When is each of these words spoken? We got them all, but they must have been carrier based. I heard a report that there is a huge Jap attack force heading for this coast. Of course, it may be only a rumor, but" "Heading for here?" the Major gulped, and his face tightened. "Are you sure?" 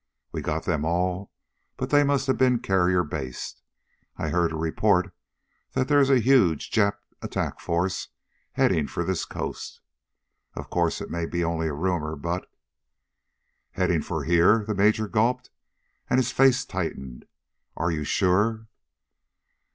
We 0.31 0.41
got 0.41 0.65
them 0.65 0.83
all, 0.83 1.31
but 1.77 1.91
they 1.91 2.03
must 2.03 2.25
have 2.25 2.35
been 2.39 2.57
carrier 2.57 3.03
based. 3.03 3.61
I 4.17 4.29
heard 4.29 4.51
a 4.51 4.55
report 4.55 5.13
that 5.73 5.89
there 5.89 5.99
is 5.99 6.09
a 6.09 6.17
huge 6.19 6.71
Jap 6.71 6.95
attack 7.21 7.59
force 7.59 8.07
heading 8.53 8.87
for 8.87 9.03
this 9.03 9.25
coast. 9.25 9.79
Of 10.55 10.71
course, 10.71 11.01
it 11.01 11.11
may 11.11 11.27
be 11.27 11.43
only 11.43 11.67
a 11.67 11.73
rumor, 11.75 12.15
but" 12.15 12.49
"Heading 13.73 14.01
for 14.01 14.23
here?" 14.23 14.65
the 14.65 14.73
Major 14.73 15.07
gulped, 15.07 15.51
and 16.09 16.17
his 16.17 16.31
face 16.31 16.65
tightened. 16.65 17.25
"Are 17.77 17.91
you 17.91 18.03
sure?" 18.03 18.65